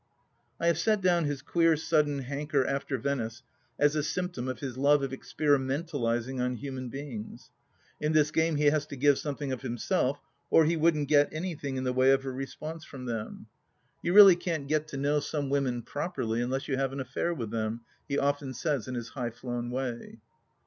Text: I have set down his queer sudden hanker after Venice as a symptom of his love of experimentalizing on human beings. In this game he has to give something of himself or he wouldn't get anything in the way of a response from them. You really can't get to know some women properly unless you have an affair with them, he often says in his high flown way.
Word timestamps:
I 0.59 0.65
have 0.65 0.79
set 0.79 0.99
down 0.99 1.25
his 1.25 1.43
queer 1.43 1.77
sudden 1.77 2.23
hanker 2.23 2.65
after 2.65 2.97
Venice 2.97 3.43
as 3.77 3.95
a 3.95 4.01
symptom 4.01 4.47
of 4.47 4.57
his 4.59 4.75
love 4.75 5.03
of 5.03 5.11
experimentalizing 5.13 6.41
on 6.41 6.55
human 6.55 6.89
beings. 6.89 7.51
In 7.99 8.11
this 8.13 8.31
game 8.31 8.55
he 8.55 8.65
has 8.71 8.87
to 8.87 8.95
give 8.95 9.19
something 9.19 9.51
of 9.51 9.61
himself 9.61 10.19
or 10.49 10.65
he 10.65 10.75
wouldn't 10.75 11.07
get 11.07 11.29
anything 11.31 11.75
in 11.75 11.83
the 11.83 11.93
way 11.93 12.09
of 12.09 12.25
a 12.25 12.31
response 12.31 12.83
from 12.83 13.05
them. 13.05 13.45
You 14.01 14.15
really 14.15 14.35
can't 14.35 14.67
get 14.67 14.87
to 14.87 14.97
know 14.97 15.19
some 15.19 15.51
women 15.51 15.83
properly 15.83 16.41
unless 16.41 16.67
you 16.67 16.77
have 16.77 16.93
an 16.93 16.99
affair 16.99 17.31
with 17.31 17.51
them, 17.51 17.81
he 18.09 18.17
often 18.17 18.55
says 18.55 18.87
in 18.87 18.95
his 18.95 19.09
high 19.09 19.29
flown 19.29 19.69
way. 19.69 20.17